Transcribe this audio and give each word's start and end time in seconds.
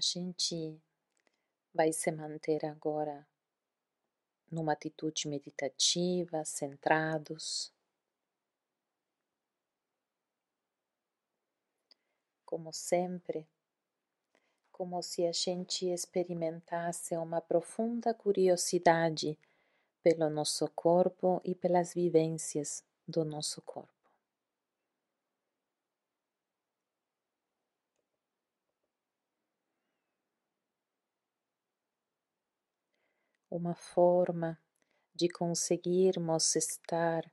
A 0.00 0.02
gente 0.02 0.80
vai 1.74 1.92
se 1.92 2.10
manter 2.10 2.64
agora 2.64 3.28
numa 4.50 4.72
atitude 4.72 5.28
meditativa, 5.28 6.42
centrados. 6.42 7.70
Como 12.46 12.72
sempre, 12.72 13.46
como 14.72 15.02
se 15.02 15.26
a 15.26 15.32
gente 15.32 15.84
experimentasse 15.90 17.14
uma 17.18 17.42
profunda 17.42 18.14
curiosidade 18.14 19.38
pelo 20.02 20.30
nosso 20.30 20.66
corpo 20.70 21.42
e 21.44 21.54
pelas 21.54 21.92
vivências 21.92 22.82
do 23.06 23.22
nosso 23.22 23.60
corpo. 23.60 23.99
Uma 33.50 33.74
forma 33.74 34.58
de 35.14 35.28
conseguirmos 35.28 36.56
estar 36.56 37.24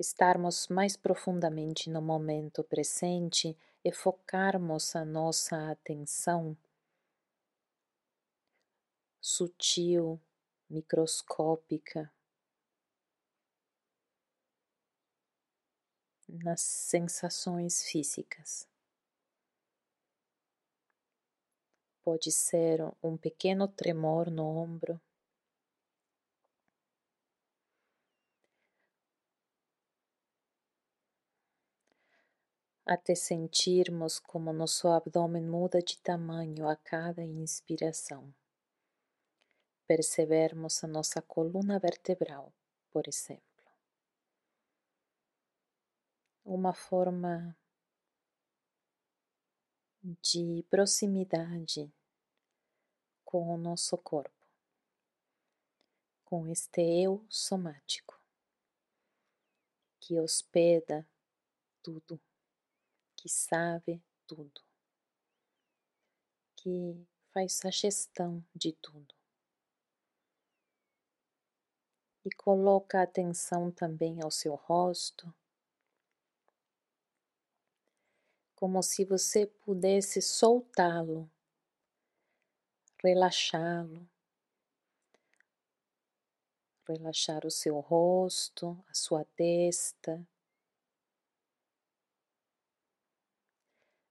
estarmos 0.00 0.66
mais 0.68 0.96
profundamente 0.96 1.90
no 1.90 2.00
momento 2.00 2.64
presente 2.64 3.56
e 3.84 3.92
focarmos 3.92 4.96
a 4.96 5.04
nossa 5.04 5.70
atenção 5.70 6.56
sutil, 9.22 10.20
microscópica 10.68 12.12
nas 16.28 16.60
sensações 16.62 17.82
físicas. 17.82 18.69
Pode 22.02 22.32
ser 22.32 22.80
um 23.02 23.16
pequeno 23.16 23.68
tremor 23.68 24.30
no 24.30 24.44
ombro. 24.44 25.00
Até 32.86 33.14
sentirmos 33.14 34.18
como 34.18 34.52
nosso 34.52 34.88
abdômen 34.88 35.46
muda 35.46 35.80
de 35.80 35.98
tamanho 35.98 36.66
a 36.66 36.74
cada 36.74 37.22
inspiração. 37.22 38.34
Percebermos 39.86 40.82
a 40.82 40.86
nossa 40.86 41.20
coluna 41.20 41.78
vertebral, 41.78 42.52
por 42.90 43.06
exemplo. 43.06 43.44
Uma 46.44 46.72
forma 46.72 47.56
de 50.02 50.64
proximidade 50.70 51.92
com 53.24 53.54
o 53.54 53.58
nosso 53.58 53.96
corpo, 53.98 54.46
com 56.24 56.46
este 56.48 56.80
eu 56.80 57.24
somático 57.28 58.20
que 60.10 60.18
hospeda 60.18 61.06
tudo, 61.82 62.20
que 63.14 63.28
sabe 63.28 64.02
tudo, 64.26 64.60
que 66.56 67.06
faz 67.32 67.64
a 67.64 67.70
gestão 67.70 68.44
de 68.52 68.72
tudo. 68.72 69.14
E 72.24 72.30
coloca 72.32 73.00
atenção 73.00 73.70
também 73.70 74.20
ao 74.20 74.32
seu 74.32 74.56
rosto, 74.56 75.32
como 78.60 78.82
se 78.82 79.06
você 79.06 79.46
pudesse 79.46 80.20
soltá-lo, 80.20 81.30
relaxá-lo, 83.02 84.06
relaxar 86.86 87.46
o 87.46 87.50
seu 87.50 87.80
rosto, 87.80 88.76
a 88.86 88.92
sua 88.92 89.24
testa, 89.24 90.28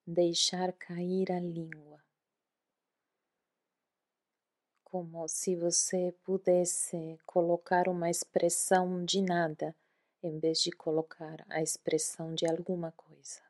deixar 0.07 0.73
cair 0.73 1.31
a 1.31 1.39
língua, 1.39 2.03
como 4.83 5.27
se 5.27 5.55
você 5.55 6.11
pudesse 6.23 7.19
colocar 7.23 7.87
uma 7.87 8.09
expressão 8.09 9.05
de 9.05 9.21
nada 9.21 9.75
em 10.23 10.39
vez 10.39 10.59
de 10.59 10.71
colocar 10.71 11.45
a 11.47 11.61
expressão 11.61 12.33
de 12.33 12.47
alguma 12.47 12.91
coisa. 12.93 13.48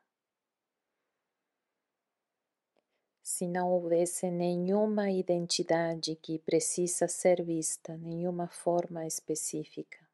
Se 3.30 3.46
não 3.46 3.70
houvesse 3.70 4.28
nenhuma 4.28 5.08
identidade 5.08 6.16
que 6.16 6.36
precisa 6.40 7.06
ser 7.06 7.44
vista, 7.44 7.96
nenhuma 7.96 8.48
forma 8.48 9.06
específica. 9.06 10.04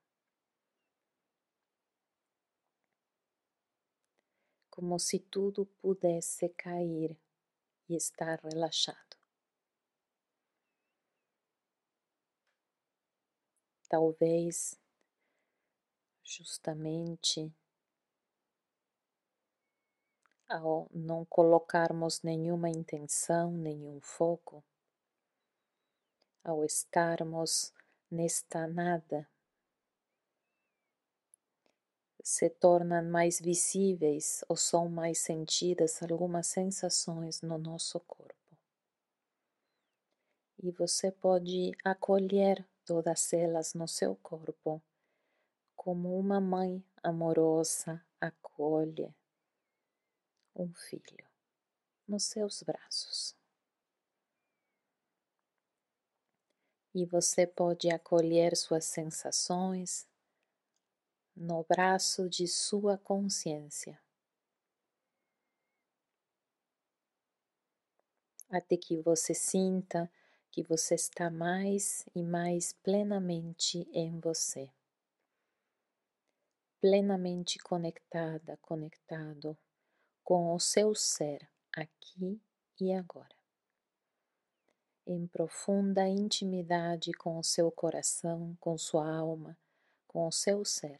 Como 4.70 4.98
se 4.98 5.18
tudo 5.18 5.64
pudesse 5.80 6.50
cair 6.50 7.18
e 7.88 7.96
estar 7.96 8.38
relaxado. 8.44 9.16
Talvez, 13.88 14.78
justamente, 16.22 17.50
ao 20.48 20.88
não 20.92 21.24
colocarmos 21.24 22.22
nenhuma 22.22 22.68
intenção, 22.68 23.50
nenhum 23.50 24.00
foco, 24.00 24.62
ao 26.44 26.64
estarmos 26.64 27.72
nesta 28.10 28.66
nada, 28.68 29.28
se 32.22 32.48
tornam 32.48 33.04
mais 33.04 33.40
visíveis 33.40 34.44
ou 34.48 34.56
são 34.56 34.88
mais 34.88 35.18
sentidas 35.18 36.02
algumas 36.02 36.46
sensações 36.46 37.42
no 37.42 37.58
nosso 37.58 37.98
corpo. 38.00 38.34
E 40.62 40.70
você 40.70 41.10
pode 41.10 41.72
acolher 41.84 42.66
todas 42.84 43.32
elas 43.32 43.74
no 43.74 43.86
seu 43.86 44.16
corpo, 44.16 44.82
como 45.76 46.18
uma 46.18 46.40
mãe 46.40 46.82
amorosa 47.02 48.02
acolhe 48.20 49.14
um 50.56 50.72
filho 50.72 51.28
nos 52.08 52.24
seus 52.24 52.62
braços. 52.62 53.36
E 56.94 57.04
você 57.04 57.46
pode 57.46 57.90
acolher 57.90 58.56
suas 58.56 58.86
sensações 58.86 60.08
no 61.36 61.62
braço 61.64 62.28
de 62.30 62.48
sua 62.48 62.96
consciência. 62.96 64.00
Até 68.48 68.78
que 68.78 68.96
você 68.96 69.34
sinta 69.34 70.10
que 70.50 70.62
você 70.62 70.94
está 70.94 71.28
mais 71.28 72.08
e 72.14 72.22
mais 72.22 72.72
plenamente 72.72 73.86
em 73.92 74.18
você, 74.18 74.72
plenamente 76.80 77.58
conectada, 77.58 78.56
conectado 78.62 79.58
com 80.26 80.52
o 80.52 80.58
seu 80.58 80.92
ser 80.92 81.48
aqui 81.72 82.42
e 82.80 82.92
agora. 82.92 83.36
Em 85.06 85.24
profunda 85.24 86.08
intimidade 86.08 87.12
com 87.12 87.38
o 87.38 87.44
seu 87.44 87.70
coração, 87.70 88.56
com 88.58 88.76
sua 88.76 89.08
alma, 89.08 89.56
com 90.04 90.26
o 90.26 90.32
seu 90.32 90.64
ser. 90.64 90.98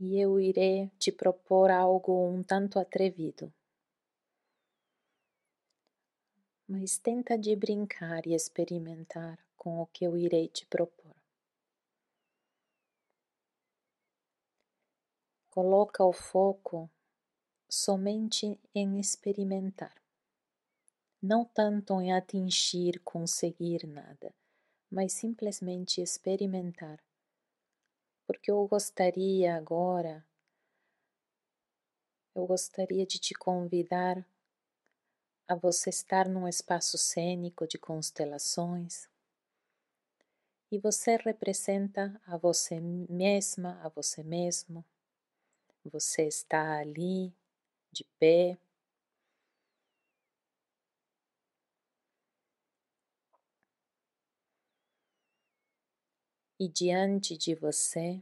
e 0.00 0.20
eu 0.20 0.38
irei 0.40 0.90
te 0.98 1.10
propor 1.10 1.70
algo 1.70 2.28
um 2.28 2.42
tanto 2.42 2.78
atrevido. 2.78 3.50
Mas 6.66 6.98
tenta 6.98 7.36
de 7.36 7.54
brincar 7.54 8.26
e 8.26 8.34
experimentar 8.34 9.38
com 9.56 9.80
o 9.80 9.86
que 9.86 10.04
eu 10.04 10.16
irei 10.16 10.48
te 10.48 10.66
propor. 10.66 11.14
Coloca 15.50 16.04
o 16.04 16.12
foco 16.12 16.90
somente 17.68 18.58
em 18.74 18.98
experimentar, 18.98 19.94
não 21.22 21.44
tanto 21.44 22.00
em 22.00 22.12
atingir, 22.12 23.00
conseguir 23.00 23.86
nada, 23.86 24.34
mas 24.90 25.12
simplesmente 25.12 26.00
experimentar. 26.00 27.02
Porque 28.26 28.50
eu 28.50 28.66
gostaria 28.66 29.54
agora, 29.54 30.26
eu 32.34 32.46
gostaria 32.46 33.06
de 33.06 33.18
te 33.18 33.34
convidar 33.34 34.26
a 35.46 35.54
você 35.54 35.90
estar 35.90 36.28
num 36.28 36.48
espaço 36.48 36.96
cênico 36.96 37.66
de 37.66 37.78
constelações 37.78 39.08
e 40.70 40.78
você 40.78 41.16
representa 41.16 42.20
a 42.26 42.36
você 42.36 42.80
mesma, 42.80 43.80
a 43.82 43.88
você 43.88 44.22
mesmo. 44.22 44.84
Você 45.84 46.26
está 46.26 46.78
ali 46.78 47.32
de 47.92 48.04
pé. 48.18 48.58
E 56.58 56.68
diante 56.68 57.36
de 57.36 57.54
você, 57.54 58.20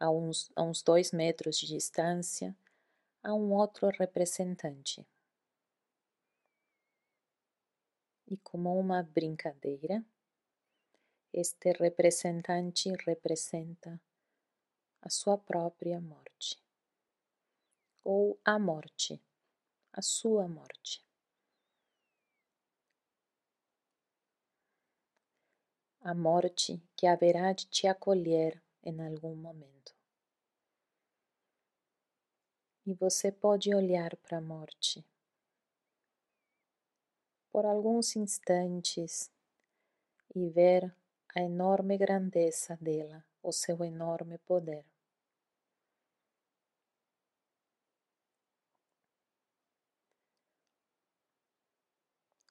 a 0.00 0.10
uns, 0.10 0.50
a 0.56 0.62
uns 0.62 0.82
dois 0.82 1.12
metros 1.12 1.58
de 1.58 1.66
distância, 1.66 2.56
há 3.22 3.34
um 3.34 3.52
outro 3.52 3.88
representante. 3.88 5.06
E 8.30 8.36
como 8.36 8.78
uma 8.78 9.02
brincadeira, 9.02 10.04
este 11.32 11.72
representante 11.72 12.92
representa 13.06 13.98
a 15.00 15.08
sua 15.08 15.38
própria 15.38 15.98
morte, 15.98 16.62
ou 18.04 18.38
a 18.44 18.58
morte, 18.58 19.18
a 19.94 20.02
sua 20.02 20.46
morte. 20.46 21.02
A 26.02 26.12
morte 26.12 26.82
que 26.94 27.06
haverá 27.06 27.54
de 27.54 27.66
te 27.66 27.86
acolher 27.86 28.62
em 28.82 29.00
algum 29.00 29.34
momento. 29.34 29.96
E 32.84 32.92
você 32.92 33.32
pode 33.32 33.74
olhar 33.74 34.14
para 34.16 34.36
a 34.36 34.42
morte 34.42 35.02
por 37.58 37.66
alguns 37.66 38.14
instantes 38.14 39.32
e 40.32 40.48
ver 40.48 40.94
a 41.34 41.40
enorme 41.42 41.98
grandeza 41.98 42.78
dela, 42.80 43.24
o 43.42 43.50
seu 43.50 43.82
enorme 43.82 44.38
poder. 44.38 44.84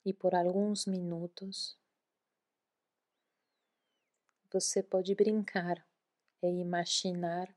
E 0.04 0.12
por 0.14 0.36
alguns 0.36 0.86
minutos 0.86 1.80
você 4.52 4.84
pode 4.84 5.16
brincar 5.16 5.88
e 6.44 6.48
imaginar 6.48 7.48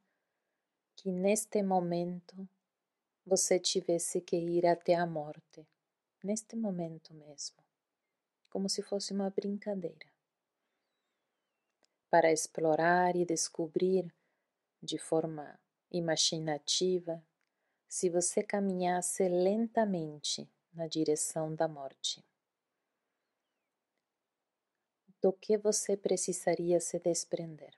que 0.95 1.11
neste 1.11 1.65
momento 1.65 2.49
você 3.27 3.59
tivesse 3.59 4.21
que 4.21 4.37
ir 4.37 4.69
até 4.69 4.95
a 4.95 5.05
morte 5.05 5.67
neste 6.23 6.57
momento 6.57 7.15
mesmo, 7.15 7.63
como 8.49 8.69
se 8.69 8.83
fosse 8.83 9.13
uma 9.13 9.31
brincadeira, 9.31 10.07
para 12.11 12.33
explorar 12.33 13.15
e 13.17 13.25
descobrir 13.25 14.13
de 14.83 14.99
forma 14.99 15.59
imaginativa 15.91 17.23
se 17.89 18.09
você 18.09 18.43
caminhasse 18.43 19.29
lentamente 19.29 20.49
na 20.73 20.87
direção 20.87 21.55
da 21.55 21.67
morte. 21.67 22.25
Do 25.21 25.33
que 25.33 25.59
você 25.59 25.97
precisaria 25.97 26.81
se 26.81 26.99
desprender? 26.99 27.75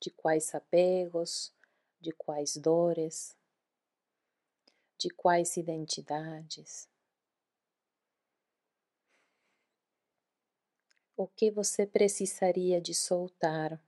De 0.00 0.10
quais 0.10 0.54
apegos, 0.54 1.52
de 2.00 2.12
quais 2.12 2.56
dores, 2.56 3.36
de 4.98 5.10
quais 5.10 5.56
identidades? 5.56 6.88
O 11.16 11.26
que 11.26 11.50
você 11.50 11.84
precisaria 11.84 12.80
de 12.80 12.94
soltar 12.94 13.80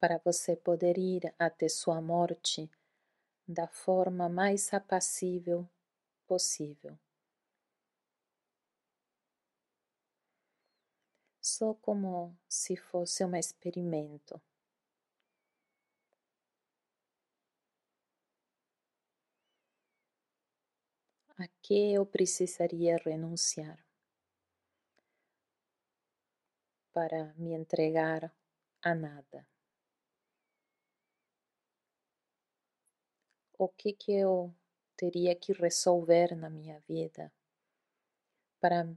para 0.00 0.16
você 0.24 0.56
poder 0.56 0.96
ir 0.96 1.34
até 1.38 1.68
sua 1.68 2.00
morte 2.00 2.70
da 3.48 3.68
forma 3.68 4.28
mais 4.28 4.72
apassível 4.74 5.68
possível. 6.26 6.98
Só 11.40 11.72
como 11.72 12.36
se 12.46 12.76
fosse 12.76 13.24
um 13.24 13.34
experimento. 13.34 14.38
A 21.38 21.46
que 21.62 21.92
eu 21.94 22.04
precisaria 22.04 22.98
renunciar? 22.98 23.78
Para 26.96 27.34
me 27.36 27.52
entregar 27.52 28.34
a 28.80 28.94
nada. 28.94 29.46
O 33.58 33.68
que 33.68 33.92
que 33.92 34.12
eu 34.12 34.50
teria 34.96 35.34
que 35.36 35.52
resolver 35.52 36.34
na 36.34 36.48
minha 36.48 36.80
vida 36.88 37.30
para 38.58 38.88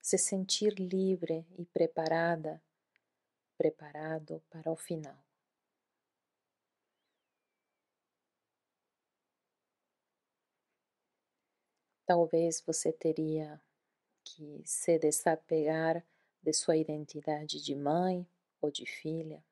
se 0.00 0.16
sentir 0.16 0.74
livre 0.78 1.44
e 1.58 1.64
preparada, 1.66 2.62
preparado 3.58 4.40
para 4.48 4.70
o 4.70 4.76
final. 4.76 5.20
Talvez 12.06 12.62
você 12.64 12.92
teria 12.92 13.60
que 14.22 14.62
se 14.64 14.96
desapegar 14.96 16.06
de 16.46 16.52
sua 16.52 16.76
identidade 16.76 17.60
de 17.60 17.74
mãe 17.74 18.24
ou 18.60 18.70
de 18.70 18.86
filha, 18.86 19.44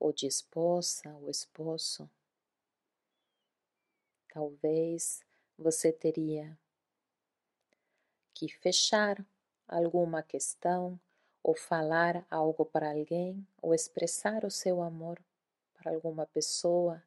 ou 0.00 0.10
de 0.10 0.26
esposa 0.26 1.14
ou 1.16 1.28
esposo. 1.28 2.08
Talvez 4.32 5.20
você 5.58 5.92
teria 5.92 6.58
que 8.32 8.48
fechar 8.48 9.22
alguma 9.66 10.22
questão 10.22 10.98
ou 11.42 11.54
falar 11.54 12.26
algo 12.30 12.64
para 12.64 12.92
alguém 12.92 13.46
ou 13.60 13.74
expressar 13.74 14.46
o 14.46 14.50
seu 14.50 14.80
amor 14.80 15.22
para 15.74 15.92
alguma 15.92 16.24
pessoa, 16.24 17.04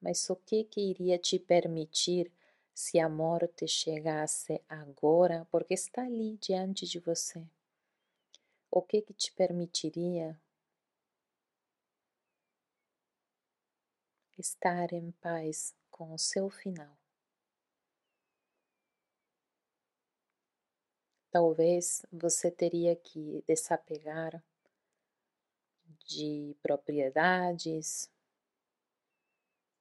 mas 0.00 0.30
o 0.30 0.36
que 0.36 0.62
que 0.62 0.80
iria 0.80 1.18
te 1.18 1.40
permitir 1.40 2.30
se 2.78 3.00
a 3.00 3.08
morte 3.08 3.66
chegasse 3.66 4.62
agora, 4.68 5.44
porque 5.50 5.74
está 5.74 6.02
ali 6.02 6.36
diante 6.36 6.86
de 6.86 7.00
você, 7.00 7.44
o 8.70 8.80
que 8.80 9.02
que 9.02 9.12
te 9.12 9.32
permitiria 9.32 10.40
estar 14.38 14.92
em 14.92 15.10
paz 15.10 15.74
com 15.90 16.14
o 16.14 16.18
seu 16.18 16.48
final? 16.48 16.96
Talvez 21.32 22.06
você 22.12 22.48
teria 22.48 22.94
que 22.94 23.42
desapegar 23.44 24.40
de 26.06 26.56
propriedades, 26.62 28.08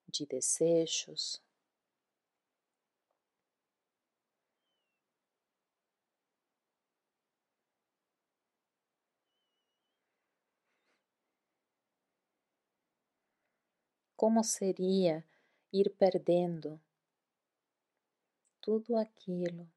de 0.08 0.26
desejos, 0.26 1.46
como 14.18 14.44
seria 14.44 15.24
ir 15.72 15.92
perdendo 15.92 16.82
tudo 18.60 18.98
aquilo 18.98 19.70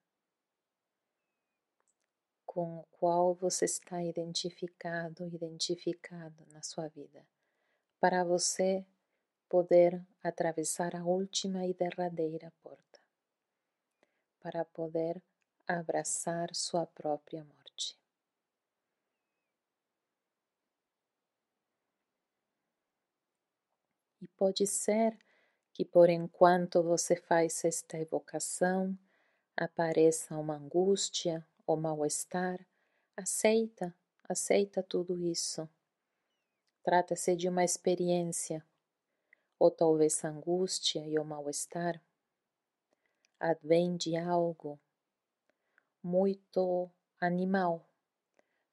com 2.46 2.80
o 2.80 2.84
qual 2.90 3.34
você 3.34 3.66
está 3.66 4.02
identificado, 4.02 5.26
identificado 5.26 6.44
na 6.52 6.62
sua 6.62 6.88
vida, 6.88 7.24
para 8.00 8.24
você 8.24 8.84
poder 9.46 10.02
atravessar 10.22 10.96
a 10.96 11.04
última 11.04 11.66
e 11.66 11.74
derradeira 11.74 12.50
porta, 12.62 12.98
para 14.40 14.64
poder 14.64 15.22
abraçar 15.68 16.52
sua 16.54 16.86
própria 16.86 17.44
morte. 17.44 17.59
E 24.20 24.28
pode 24.36 24.66
ser 24.66 25.18
que 25.72 25.84
por 25.84 26.10
enquanto 26.10 26.82
você 26.82 27.16
faz 27.16 27.64
esta 27.64 27.98
evocação, 27.98 28.98
apareça 29.56 30.36
uma 30.36 30.56
angústia 30.56 31.46
ou 31.66 31.76
mal-estar, 31.76 32.58
aceita, 33.16 33.94
aceita 34.28 34.82
tudo 34.82 35.18
isso. 35.18 35.68
Trata-se 36.82 37.36
de 37.36 37.48
uma 37.48 37.64
experiência, 37.64 38.64
ou 39.58 39.70
talvez 39.70 40.24
angústia 40.24 41.06
e 41.06 41.18
o 41.18 41.24
mal-estar 41.24 42.02
advém 43.40 43.96
de 43.96 44.16
algo 44.16 44.78
muito 46.02 46.90
animal, 47.18 47.88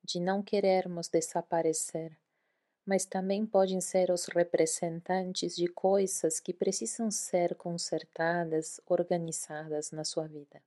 de 0.03 0.19
não 0.19 0.43
querermos 0.43 1.07
desaparecer, 1.07 2.17
mas 2.87 3.05
também 3.05 3.45
podem 3.45 3.81
ser 3.81 4.09
os 4.11 4.25
representantes 4.27 5.55
de 5.55 5.67
coisas 5.67 6.39
que 6.39 6.53
precisam 6.53 7.11
ser 7.11 7.55
consertadas, 7.55 8.81
organizadas 8.87 9.91
na 9.91 10.03
sua 10.05 10.27
vida. 10.27 10.61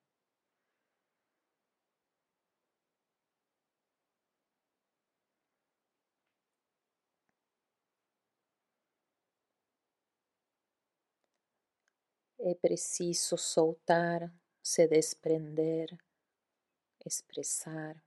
É 12.41 12.55
preciso 12.55 13.37
soltar, 13.39 14.31
se 14.63 14.87
desprender, 14.89 15.89
expressar, 17.05 18.03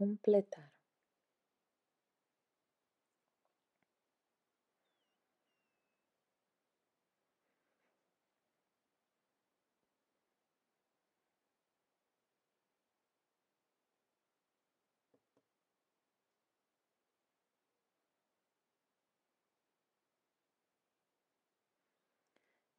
completar. 0.00 0.72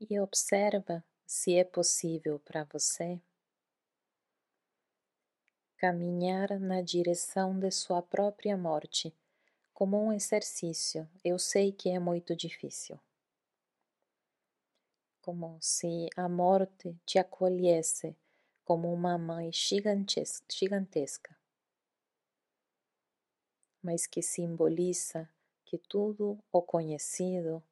e 0.10 0.20
observa 0.20 1.02
se 1.26 1.56
é 1.56 1.64
possível 1.64 2.38
para 2.40 2.66
você 2.66 3.22
caminhar 5.82 6.60
na 6.60 6.80
direção 6.80 7.58
de 7.58 7.72
sua 7.72 8.04
própria 8.04 8.56
morte 8.56 9.12
como 9.74 10.00
um 10.00 10.14
exercício. 10.14 11.10
Eu 11.24 11.40
sei 11.40 11.72
que 11.72 11.90
é 11.90 11.98
muito 11.98 12.36
difícil. 12.36 13.00
Como 15.22 15.58
se 15.60 16.08
a 16.16 16.30
morte 16.30 16.96
te 17.04 17.18
acolhesse 17.18 18.16
como 18.64 18.94
uma 18.94 19.18
mãe 19.18 19.50
gigantesca, 19.52 21.36
mas 23.82 24.06
que 24.06 24.22
simboliza 24.22 25.28
que 25.66 25.80
tudo 25.80 26.38
o 26.52 26.62
conhecido 26.62 27.64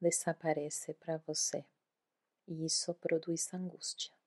desaparece 0.00 0.94
para 0.94 1.18
você 1.18 1.66
e 2.48 2.64
isso 2.64 2.94
produz 2.94 3.52
angústia. 3.52 4.21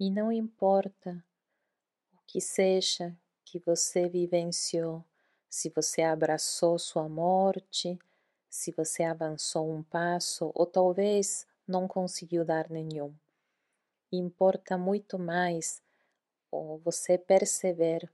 E 0.00 0.10
não 0.10 0.30
importa 0.30 1.24
o 2.14 2.18
que 2.26 2.40
seja 2.40 3.16
que 3.44 3.58
você 3.58 4.08
vivenciou, 4.08 5.04
se 5.50 5.68
você 5.70 6.02
abraçou 6.02 6.78
sua 6.78 7.08
morte, 7.08 7.98
se 8.48 8.70
você 8.70 9.02
avançou 9.02 9.68
um 9.68 9.82
passo 9.82 10.52
ou 10.54 10.66
talvez 10.66 11.46
não 11.66 11.88
conseguiu 11.88 12.44
dar 12.44 12.70
nenhum. 12.70 13.12
Importa 14.12 14.78
muito 14.78 15.18
mais 15.18 15.82
você 16.84 17.18
perceber 17.18 18.08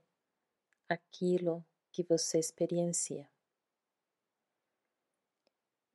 aquilo 0.89 1.63
que 1.91 2.03
você 2.03 2.39
experiencia. 2.39 3.29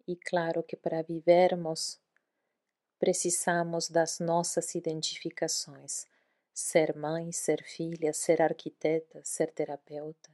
E 0.07 0.17
claro 0.17 0.63
que 0.63 0.77
para 0.77 1.03
vivermos 1.03 2.01
precisamos 3.01 3.89
das 3.89 4.21
nossas 4.21 4.75
identificações: 4.75 6.07
ser 6.53 6.95
mãe, 6.95 7.33
ser 7.33 7.65
filha, 7.65 8.13
ser 8.13 8.43
arquiteta, 8.43 9.23
ser 9.25 9.51
terapeuta. 9.53 10.31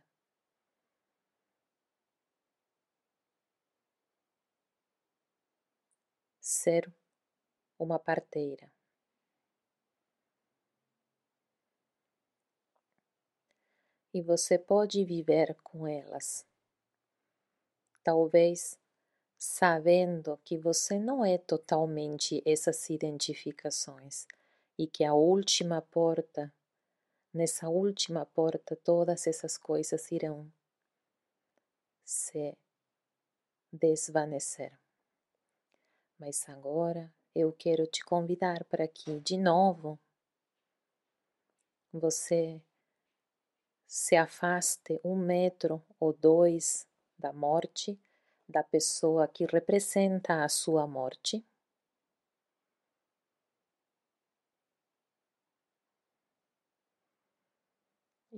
Ser 6.40 6.92
uma 7.78 7.98
parteira. 7.98 8.70
E 14.12 14.22
você 14.22 14.58
pode 14.58 15.04
viver 15.04 15.54
com 15.62 15.86
elas. 15.86 16.46
Talvez 18.02 18.78
sabendo 19.38 20.38
que 20.44 20.56
você 20.56 20.98
não 20.98 21.24
é 21.24 21.36
totalmente 21.38 22.42
essas 22.46 22.88
identificações 22.88 24.26
e 24.78 24.86
que 24.86 25.04
a 25.04 25.14
última 25.14 25.82
porta, 25.82 26.52
nessa 27.32 27.68
última 27.68 28.24
porta, 28.26 28.76
todas 28.76 29.26
essas 29.26 29.56
coisas 29.58 30.10
irão 30.10 30.50
se 32.04 32.56
desvanecer. 33.72 34.78
Mas 36.18 36.48
agora 36.48 37.12
eu 37.34 37.52
quero 37.52 37.86
te 37.86 38.04
convidar 38.04 38.64
para 38.64 38.88
que, 38.88 39.20
de 39.20 39.36
novo, 39.36 39.98
você 41.92 42.62
se 43.86 44.16
afaste 44.16 45.00
um 45.04 45.14
metro 45.14 45.82
ou 46.00 46.12
dois 46.12 46.86
da 47.18 47.32
morte 47.32 47.98
da 48.48 48.62
pessoa 48.62 49.28
que 49.28 49.46
representa 49.46 50.42
a 50.44 50.48
sua 50.48 50.86
morte? 50.86 51.44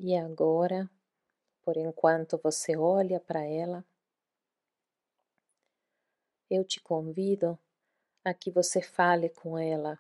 E 0.07 0.17
agora, 0.17 0.89
por 1.63 1.77
enquanto 1.77 2.39
você 2.43 2.77
olha 2.77 3.21
para 3.21 3.45
ela, 3.45 3.85
eu 6.51 6.63
te 6.63 6.79
convido 6.79 7.59
a 8.25 8.35
que 8.35 8.51
você 8.51 8.83
fale 8.83 9.29
com 9.31 9.59
ela, 9.59 9.99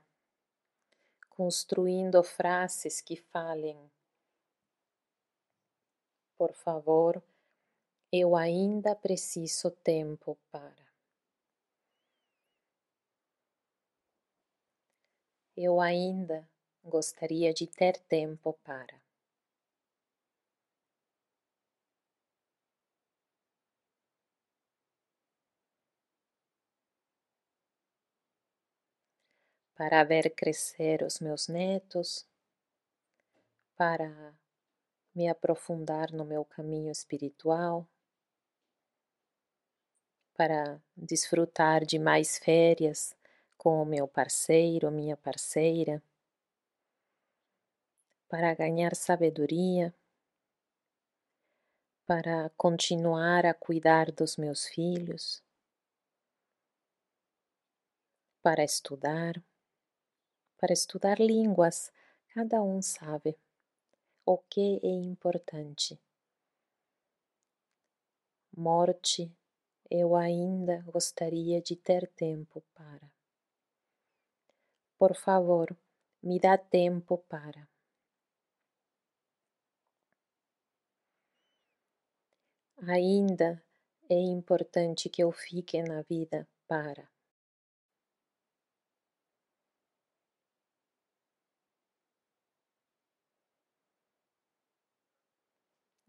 construindo 1.31 2.23
frases 2.23 3.00
que 3.00 3.17
falem. 3.17 3.91
Por 6.38 6.53
favor, 6.55 7.23
eu 8.11 8.35
ainda 8.35 8.95
preciso 8.95 9.71
tempo 9.71 10.38
para. 10.50 10.88
Eu 15.55 15.79
ainda 15.81 16.49
gostaria 16.83 17.53
de 17.53 17.67
ter 17.67 17.99
tempo 17.99 18.55
para. 18.65 18.99
Para 29.75 30.03
ver 30.03 30.31
crescer 30.31 31.03
os 31.03 31.21
meus 31.21 31.47
netos, 31.47 32.27
para 33.77 34.35
me 35.15 35.29
aprofundar 35.29 36.11
no 36.11 36.25
meu 36.25 36.45
caminho 36.45 36.91
espiritual 36.91 37.87
para 40.38 40.80
desfrutar 40.97 41.85
de 41.85 41.99
mais 41.99 42.38
férias 42.38 43.12
com 43.57 43.83
o 43.83 43.85
meu 43.85 44.07
parceiro, 44.07 44.88
minha 44.88 45.16
parceira, 45.16 46.00
para 48.28 48.54
ganhar 48.54 48.95
sabedoria, 48.95 49.92
para 52.07 52.50
continuar 52.50 53.45
a 53.47 53.52
cuidar 53.52 54.12
dos 54.12 54.37
meus 54.37 54.68
filhos, 54.68 55.42
para 58.40 58.62
estudar, 58.62 59.42
para 60.57 60.73
estudar 60.73 61.18
línguas, 61.18 61.92
cada 62.33 62.62
um 62.62 62.80
sabe 62.80 63.37
o 64.25 64.38
que 64.38 64.78
é 64.85 64.88
importante. 64.88 66.00
Morte 68.57 69.37
eu 69.90 70.16
ainda 70.16 70.83
gostaria 70.92 71.61
de 71.61 71.76
ter 71.76 72.07
tempo 72.09 72.62
para. 72.75 73.11
Por 74.99 75.14
favor, 75.14 75.68
me 76.23 76.38
dá 76.38 76.59
tempo 76.59 77.18
para. 77.28 77.68
Ainda 82.87 83.62
é 84.09 84.18
importante 84.21 85.09
que 85.09 85.23
eu 85.23 85.33
fique 85.33 85.83
na 85.83 86.02
vida 86.02 86.49
para. 86.66 87.09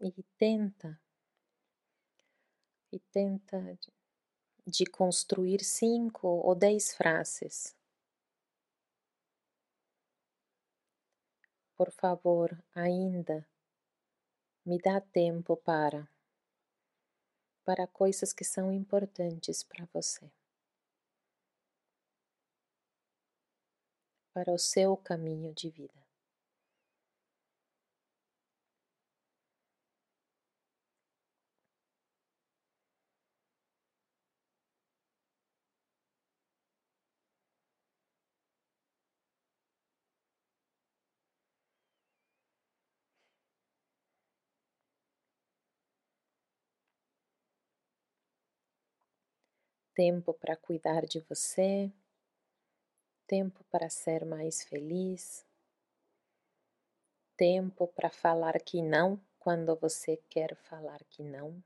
E 0.00 0.10
tenta, 0.38 0.98
e 2.92 2.98
tenta 2.98 3.78
de 4.66 4.84
construir 4.86 5.64
cinco 5.64 6.28
ou 6.28 6.54
dez 6.54 6.94
frases. 6.94 7.76
Por 11.76 11.90
favor, 11.92 12.62
ainda 12.74 13.46
me 14.64 14.78
dá 14.78 15.00
tempo 15.00 15.56
para 15.56 16.08
para 17.64 17.86
coisas 17.86 18.32
que 18.32 18.44
são 18.44 18.72
importantes 18.72 19.62
para 19.62 19.86
você. 19.92 20.30
Para 24.34 24.52
o 24.52 24.58
seu 24.58 24.96
caminho 24.96 25.54
de 25.54 25.70
vida. 25.70 26.09
Tempo 49.94 50.32
para 50.32 50.56
cuidar 50.56 51.04
de 51.06 51.20
você, 51.20 51.92
tempo 53.26 53.64
para 53.70 53.88
ser 53.88 54.24
mais 54.24 54.62
feliz, 54.64 55.46
tempo 57.36 57.86
para 57.88 58.10
falar 58.10 58.60
que 58.60 58.82
não 58.82 59.20
quando 59.38 59.74
você 59.76 60.16
quer 60.28 60.54
falar 60.56 61.02
que 61.04 61.22
não, 61.22 61.62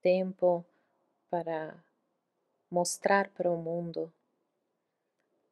tempo 0.00 0.64
para 1.28 1.84
mostrar 2.70 3.28
para 3.30 3.50
o 3.50 3.56
mundo 3.56 4.12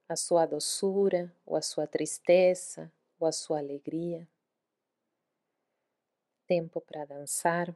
a 0.09 0.17
sua 0.17 0.47
doçura, 0.47 1.35
ou 1.47 1.57
a 1.57 1.63
sua 1.63 1.87
tristeza, 1.87 2.93
ou 3.19 3.27
a 3.27 3.33
sua 3.33 3.59
alegria, 3.59 4.29
tempo 6.47 6.81
para 6.81 7.05
dançar. 7.05 7.75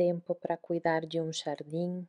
Tempo 0.00 0.34
para 0.34 0.56
cuidar 0.56 1.04
de 1.04 1.20
um 1.20 1.30
jardim. 1.30 2.08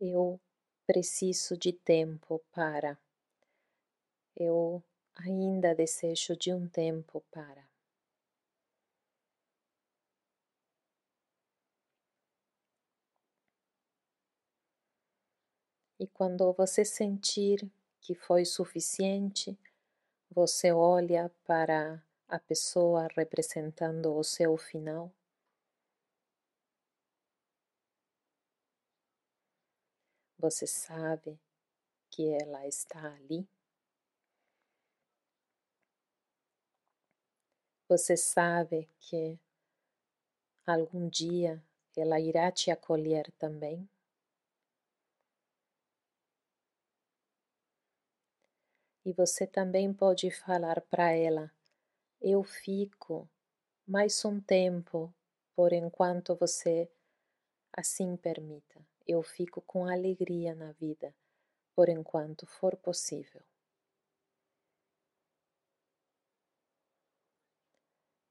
Eu 0.00 0.40
preciso 0.86 1.56
de 1.56 1.72
tempo 1.72 2.40
para. 2.52 2.96
Eu 4.36 4.80
ainda 5.16 5.74
desejo 5.74 6.36
de 6.36 6.52
um 6.52 6.68
tempo 6.68 7.20
para. 7.32 7.73
E 16.04 16.06
quando 16.08 16.52
você 16.52 16.84
sentir 16.84 17.66
que 18.02 18.14
foi 18.14 18.44
suficiente, 18.44 19.58
você 20.30 20.70
olha 20.70 21.32
para 21.46 22.04
a 22.28 22.38
pessoa 22.38 23.08
representando 23.16 24.14
o 24.14 24.22
seu 24.22 24.54
final. 24.58 25.10
Você 30.38 30.66
sabe 30.66 31.40
que 32.10 32.28
ela 32.34 32.66
está 32.68 33.14
ali. 33.14 33.48
Você 37.88 38.14
sabe 38.14 38.90
que 39.00 39.38
algum 40.66 41.08
dia 41.08 41.64
ela 41.96 42.20
irá 42.20 42.52
te 42.52 42.70
acolher 42.70 43.32
também. 43.38 43.88
E 49.04 49.12
você 49.12 49.46
também 49.46 49.92
pode 49.92 50.30
falar 50.30 50.80
para 50.80 51.10
ela: 51.12 51.52
Eu 52.20 52.42
fico 52.44 53.28
mais 53.86 54.24
um 54.24 54.40
tempo, 54.40 55.14
por 55.56 55.72
enquanto 55.72 56.34
você 56.36 56.90
assim 57.72 58.16
permita. 58.16 58.80
Eu 59.06 59.22
fico 59.22 59.60
com 59.62 59.86
alegria 59.86 60.54
na 60.54 60.72
vida, 60.72 61.14
por 61.74 61.88
enquanto 61.88 62.46
for 62.46 62.76
possível. 62.76 63.42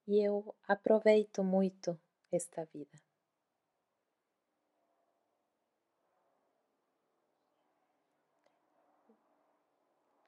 E 0.07 0.21
eu 0.21 0.55
aproveito 0.65 1.43
muito 1.43 1.99
esta 2.31 2.63
vida. 2.65 2.97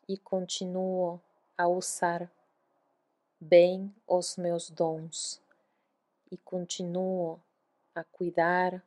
E 0.08 0.18
continuo 0.18 1.20
a 1.58 1.68
usar 1.68 2.32
bem 3.40 3.94
os 4.08 4.38
meus 4.38 4.70
dons 4.70 5.42
e 6.32 6.38
continuo 6.38 7.42
a 7.94 8.04
cuidar 8.04 8.84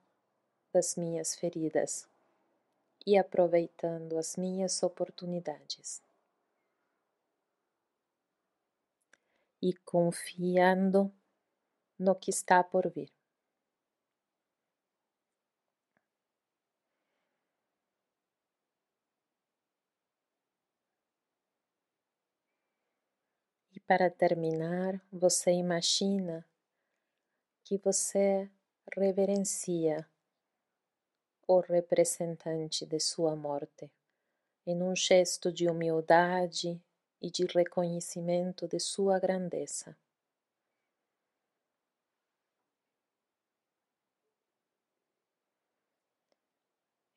das 0.73 0.97
minhas 0.97 1.35
feridas 1.35 2.09
e 3.07 3.17
aproveitando 3.17 4.19
as 4.19 4.37
minhas 4.37 4.83
oportunidades. 4.83 6.03
E 9.61 9.75
confiando 9.79 11.13
no 11.99 12.15
que 12.15 12.31
está 12.31 12.63
por 12.63 12.89
vir. 12.89 13.18
Para 23.89 24.11
terminar, 24.11 25.01
você 25.11 25.51
imagina 25.51 26.47
que 27.65 27.79
você 27.79 28.47
reverencia 28.95 30.07
o 31.47 31.61
representante 31.61 32.85
de 32.85 33.01
sua 33.01 33.35
morte 33.35 33.91
em 34.67 34.83
um 34.83 34.95
gesto 34.95 35.51
de 35.51 35.71
humildade 35.71 36.79
e 37.19 37.31
de 37.31 37.47
reconhecimento 37.47 38.69
de 38.69 38.79
sua 38.79 39.19
grandeza. 39.19 39.97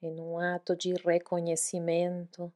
Em 0.02 0.22
um 0.22 0.40
ato 0.40 0.74
de 0.74 0.94
reconhecimento 0.94 2.50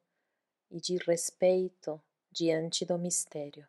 e 0.71 0.80
de 0.80 0.95
respeito 1.06 2.01
diante 2.32 2.86
do 2.86 2.97
mistério. 2.97 3.67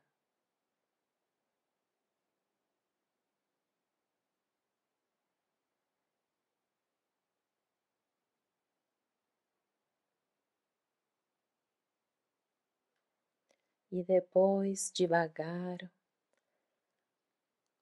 E 13.90 14.02
depois, 14.02 14.90
devagar, 14.94 15.90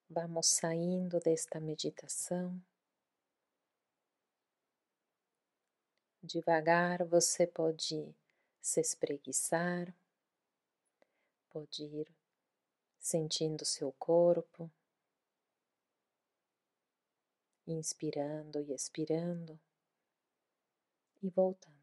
vamos 0.09 0.47
saindo 0.47 1.19
desta 1.21 1.61
meditação. 1.61 2.61
Devagar 6.23 7.05
você 7.05 7.47
pode 7.47 8.14
se 8.61 8.81
espreguiçar, 8.81 9.95
pode 11.51 11.85
ir 11.85 12.09
sentindo 12.99 13.64
seu 13.64 13.93
corpo. 13.93 14.71
inspirando 17.67 18.61
e 18.61 18.75
expirando 18.75 19.59
e 21.23 21.31
voltando. 21.31 21.74